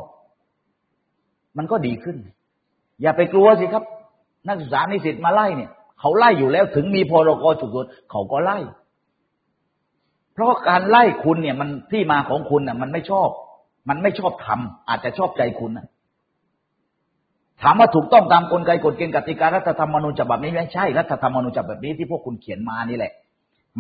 [1.57, 2.17] มันก็ดีขึ้น
[3.01, 3.83] อย่าไปกลัวสิครับ
[4.47, 8.57] นักศึกษานิสิตมาไล่เนี่ย เขาไล่อยู่แล้วถึงมีพรกฉุกเฉินเขาก็ไล่
[10.33, 13.29] เพราะการไล่คุณเนี่ย มันที่มาของคุณน่ะ มันไม่ชอบ
[13.89, 15.88] มันไม่ชอบทำอาจจะชอบใจคุณนะ
[17.62, 23.13] ถามว่าถูกต้องตามกลไกกฎเกณฑ์กติการัฐธรรมนูญฉบับนี้ไม่ใช่รัฐธรรมนูญฉบับนี้ที่พวกคุณเขียนมานี่แหละ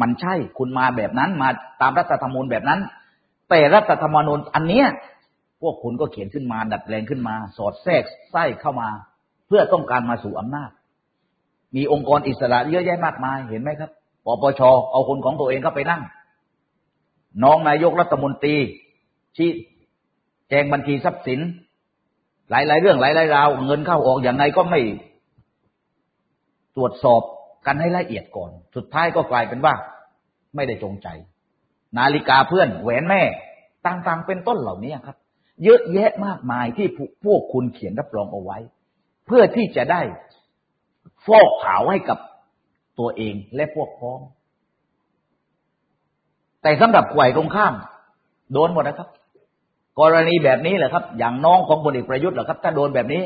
[0.01, 1.49] มันใช่คุณมาแบบนั้นมา
[1.81, 2.79] ตามรัฐธรรมนูญแบบนั้น
[3.49, 4.87] แต่รัฐธรรมนูญอันเนี้ย
[5.61, 8.89] พวกคุณก็เขียนขึ้นมาดัดแปลงขึ้นมา สอดแทรกไส้เข้ามา
[9.47, 10.69] เพื่อต้องการมาสู่อำนาจ
[11.75, 13.91] มีองค์กรอิสระเยอะแยะมากมายเห็นไหมครับ
[14.25, 16.01] ปปชเอาคนของตัวเองเข้าไปนั่ง
[17.43, 18.55] น้องนายกรัฐมนตรี
[19.37, 19.49] ชี้
[20.49, 21.39] แจงบัญชีทรัพย์สิน
[22.49, 24.81] หลายๆเรื่องหลายๆราว เงินเข้าออกอย่างไรก็ไม่
[26.75, 27.21] ตรวจสอบ
[27.65, 29.73] กันให้ละเอียดก่อน สุดท้ายก็กลายเป็นว่า
[30.55, 31.07] ไม่ได้จงใจ
[31.97, 33.21] นาฬิกาเพื่อนแหวนแม่
[33.85, 35.17] ต่างๆเป็นต้นเหล่านี้ครับ
[35.63, 36.87] เยอะแยะมากมายที่
[37.25, 38.57] พวกคุณเขียนรับรองเอาไว้
[39.25, 40.01] เพื่อที่จะได้
[41.27, 42.17] ฟอกขาวให้กับ
[42.99, 44.19] ตัวเองและพวกพ้อง
[46.61, 47.73] แต่สำหรับข่วยตรงข้าม
[48.53, 49.09] โดนหมดนะครับ
[49.99, 53.23] กรณีแบบนี้แหละครับ อย่างน้องของพลเอกประยุทธ์เหรอครับ ถ้าโดนแบบนี้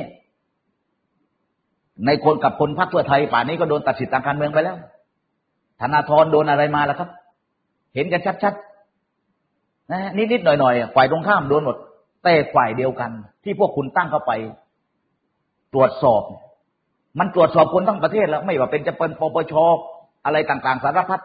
[2.05, 4.77] ในคนกับคนพรรคเพื่อไทยป่านนี้ก็โดนตัดสิทธิทางการเมืองไปแล้ว
[5.79, 7.09] ธนาธรโดนอะไรมาแล้วครับ
[7.95, 11.77] เห็นกันชัดๆนะนิดๆหน่อยๆฝ่ายตรงข้ามโดนหมด
[12.23, 13.11] แต่ฝ่ายเดียวกัน
[13.43, 14.31] ที่พวกคุณตั้งเข้าไป
[15.73, 16.21] ตรวจสอบ
[17.19, 19.53] มันตรวจสอบคนทั้งประเทศแล้ว ไม่ว่าเป็นจะเป็นปปช
[20.25, 21.21] อะไรต่างๆ สารพัด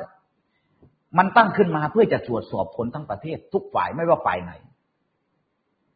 [1.18, 4.52] มันตั้งขึ้นมาเพื่อจะตรวจสอบคนทั้งประเทศ ทุกฝ่ายไม่ว่าฝ่ายไหน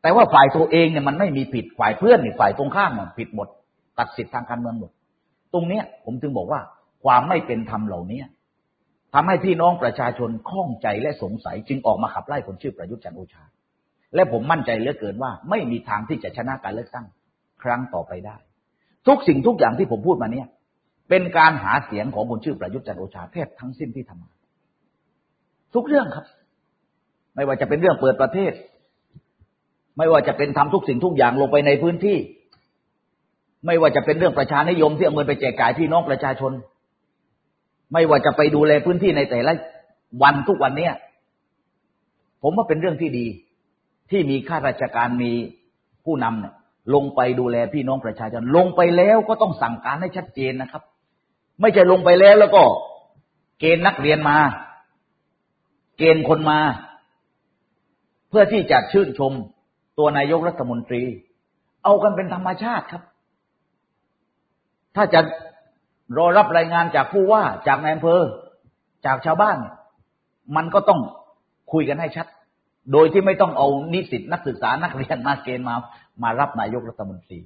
[0.02, 3.48] แต่ว่าฝ่ายตัวเองเนี่ยมันไม่มีผิดฝ่ายเพื่อนนี่ฝ่ายตรงข้ามมันผิดหมด
[3.98, 4.90] ตัดสิทธิทางการเมืองหมด
[5.52, 6.60] ตรงเนี้ย ผมจึงบอกว่า
[7.04, 8.20] ความไม่เป็นธรรมเหล่านี้
[9.14, 13.44] ทำให้พี่น้องประชาชนข้องใจและสงสัย จึงออกมาขับไล่คนชื่อประยุทธ์จันโอชา
[14.14, 17.06] และผมมั่นใจเหลือเกินว่า ไม่มีทางที่จะชนะการเลือกตั้ง
[17.62, 18.36] ครั้งต่อไปได้
[19.06, 20.48] ทุกสิ่งทุกอย่างที่ผมพูดมาเนี่ย
[21.08, 24.30] เป็นการหาเสียงของคนชื่อประยุทธ์จันโอชาแทบทั้งสิ้นที่ทำมา
[25.74, 26.24] ทุกเรื่องครับ
[27.34, 28.52] ไม่ว่าจะเป็นเรื่องเปิดประเทศ
[29.98, 32.18] ไม่ว่าจะเป็นทำทุกสิ่งทุกอย่างลงไปในพื้นที่
[33.66, 36.52] ไม่ว่าจะเป็นเรื่องประชานิยมที่เอาเงินไปแจกจ่ายพี่น้องประชาชน
[37.92, 39.52] ไม่ว่าจะไปดูแลพื้นที่ในแต่ละ
[40.22, 40.94] วันทุกวันเนี้ย
[42.42, 43.26] ผมว่าเป็นเรื่องที่ดี
[44.10, 45.32] ที่มีข้าราชการมี
[46.04, 46.54] ผู้นำเนี่ย
[46.94, 50.82] ลงไปดูแลพี่น้องประชาชนลงไปแล้วก็ต้องสั่งการให้ชัดเจนนะครับ
[51.60, 52.62] ไม่ใช่ลงไปแล้วแล้วก็
[53.60, 54.38] เกณฑ์นักเรียนมา
[55.98, 56.58] เกณฑ์คนมา
[58.28, 59.32] เพื่อที่จะชื่นชม
[59.98, 61.02] ตัวนายกรัฐมนตรี
[61.84, 63.02] เอากันเป็นธรรมชาติครับ
[64.96, 65.20] ถ้าจะ
[66.16, 68.22] รอรับรายงานจากผู้ว่าจากนายอำเภอ
[69.06, 69.58] จากชาวบ้าน
[70.56, 71.00] มันก็ต้อง
[71.72, 72.26] คุยกันให้ชัด
[72.92, 75.74] โดยที่ไม่ต้องเอานิสิตนักศึกษานักเรียนมาเกณฑ์มา
[76.22, 77.40] มารับนายกรัฐมนตรี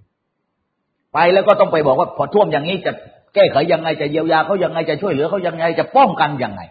[1.13, 2.93] ไปแล้วก็ต้องไปบอกว่าพอท่วมอย่างนี้จะ
[3.35, 6.63] แก้ไขยังไงจะเยียวยาเขายังไงจะช่วยเหลือเขายังไงจะป้องกันยังไง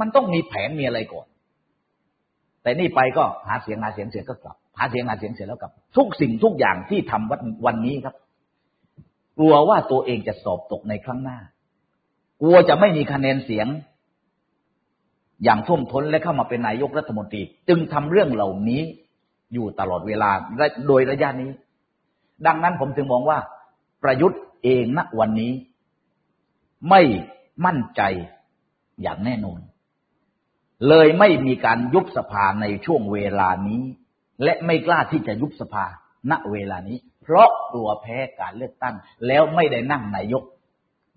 [0.00, 1.26] มันต้องมีแผนมีอะไรก่อน
[2.62, 8.14] แต่นี่ไปก็หาเสียงหาเสียงเสียก็กลับหาเสียงหาเสียงเสร็จแล้วกลับ ทุกสิ่งทุกอย่างที่ทำวันวันนี้ครับ
[9.38, 11.38] กลัวว่าตัวเองจะสอบตกในครั้งหน้า
[12.42, 13.66] กลัวจะไม่มีคะแนนเสียง
[15.44, 18.82] อย่างท่วมท้นและเข้ามาเป็นนายกรัฐมนตรี จึงทำเรื่องเหล่านี้
[19.52, 20.30] อยู่ตลอดเวลา
[20.88, 21.50] โดยระยะนี้
[22.46, 23.38] ดังนั้นผมจึงมองว่า
[24.02, 25.52] ประยุทธ์เองณวันนี้
[26.90, 27.02] ไม่
[27.64, 28.02] มั่นใจ
[29.02, 29.60] อย่างแน่นอน
[30.88, 33.82] เลยไม่มีการยุบสภาในช่วงเวลานี้
[34.42, 35.84] และไม่กล้าที่จะยุบสภา
[36.30, 38.94] ณเวลานี้ เพราะกลัวแพ้การเลือกตั้ง
[39.26, 40.42] แล้วไม่ได้นั่งนายก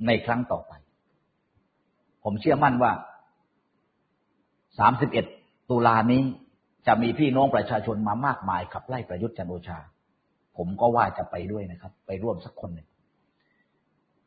[0.05, 0.73] ในครั้งต่อไป
[2.23, 2.91] ผมเชื่อมั่นว่า
[4.89, 6.23] 31 ตุลานี้
[6.87, 9.79] จะมีพี่น้องประชาชนมามากมายขับไล่ประยุทธ์จันโอชา
[10.57, 12.87] ผมก็ว่าจะไปด้วยนะครับ ไปร่วมสักคนหนึ่ง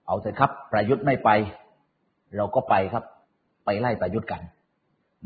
[0.07, 1.31] เอาเถอะครับ ประยุทธ์ไม่ไป
[2.37, 3.05] เราก็ไปครับ
[3.65, 4.43] ไปไล่ประยุทธ์กัน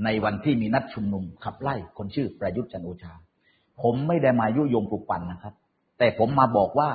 [0.04, 3.12] ในวันที่มีนัดชุมนุมขับไล่คนชื่อประยุทธ์จันโอชา
[3.82, 5.54] ผมไม่ได้มายุยงปลุกปั่นนะครับ
[5.98, 6.90] แต่ผมมาบอกว่า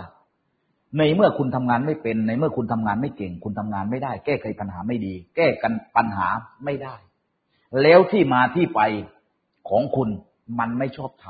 [0.97, 6.27] ในเมื่อคุณทำงานไม่เป็น ในเมื่อคุณทำงานไม่เก่ง คุณทำงานไม่ได้ แก้ไขปัญหาไม่ดี แก้กันปัญหา
[6.65, 6.95] ไม่ได้
[7.81, 8.81] แล้วที่มาที่ไป
[9.69, 10.09] ของคุณ
[10.59, 11.25] มันไม่ชอบท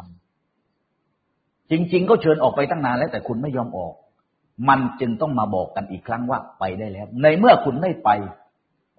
[0.84, 3.94] ำจริง ๆ ก็เชิญออกไปตั้งนานแล้วแต่คุณไม่ยอมออก
[4.70, 8.10] มันจึงต้องมาบอกกันอีกครั้งว่าไปได้แล้ว ในเมื่อคุณไม่ไป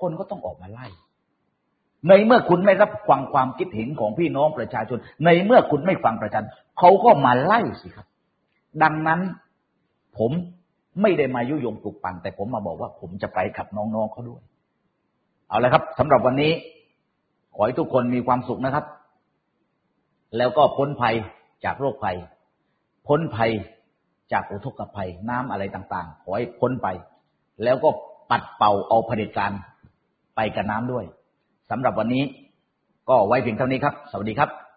[0.00, 0.87] คนก็ต้องออกมาไล่
[2.09, 8.07] ในเมื่อคุณไม่รับฟังความคิดเห็นของพี่น้องประชาชน ในเมื่อคุณไม่ฟังประชาชนเขาก็มาไล่สิครับ
[8.83, 9.20] ดังนั้น
[10.18, 10.31] ผม
[11.02, 14.42] ไม่ได้มายุยงปลุกปั่นแต่ผมมาบอกว่าผมจะไปกับน้องๆเขาด้วย
[15.48, 16.52] เอาละครับสำหรับวันนี้
[17.54, 18.85] ขอให้ทุกคนมีความสุขนะครับ
[20.37, 21.14] แล้วก็พ้นภัย
[21.64, 22.17] จากโรคภัย
[23.07, 23.51] พ้นภัย
[24.33, 26.88] จากอุทกภัย น้ำอะไรต่างๆ ขอให้พ้นไป
[27.64, 27.91] แล้วก็
[28.31, 29.53] ปัดเป่าเอาเผด็จการ
[30.37, 31.05] ไปกับน้ำด้วย
[31.71, 32.25] สำหรับวันนี้
[33.09, 34.67] ก็ไว้เพียงเท่านี้ครับ สวัสดีครับ